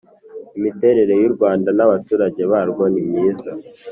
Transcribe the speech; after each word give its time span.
imiterere 0.57 1.13
y'u 1.21 1.31
rwanda 1.35 1.69
n'abaturage 1.77 2.41
barwo, 2.51 2.83
nimyiza 2.93 3.51